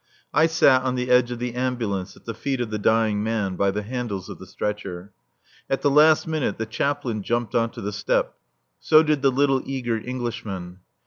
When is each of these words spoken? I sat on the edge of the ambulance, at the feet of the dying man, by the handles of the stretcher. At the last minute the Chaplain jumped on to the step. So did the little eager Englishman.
I 0.33 0.47
sat 0.47 0.81
on 0.81 0.95
the 0.95 1.11
edge 1.11 1.29
of 1.29 1.37
the 1.37 1.53
ambulance, 1.53 2.17
at 2.17 2.25
the 2.25 2.33
feet 2.33 2.59
of 2.59 2.71
the 2.71 2.79
dying 2.79 3.21
man, 3.21 3.55
by 3.55 3.69
the 3.69 3.83
handles 3.83 4.29
of 4.29 4.39
the 4.39 4.47
stretcher. 4.47 5.11
At 5.69 5.83
the 5.83 5.91
last 5.91 6.27
minute 6.27 6.57
the 6.57 6.65
Chaplain 6.65 7.21
jumped 7.21 7.53
on 7.53 7.69
to 7.69 7.81
the 7.81 7.93
step. 7.93 8.33
So 8.79 9.03
did 9.03 9.21
the 9.21 9.31
little 9.31 9.61
eager 9.63 9.97
Englishman. 9.99 10.79